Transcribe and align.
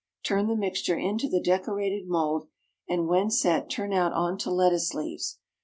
Turn 0.23 0.47
the 0.47 0.55
mixture 0.55 0.97
into 0.97 1.29
the 1.29 1.39
decorated 1.39 2.07
mould, 2.07 2.47
and, 2.89 3.05
when 3.07 3.29
set, 3.29 3.69
turn 3.69 3.93
out 3.93 4.13
on 4.13 4.39
to 4.39 4.49
lettuce 4.49 4.95
leaves. 4.95 5.37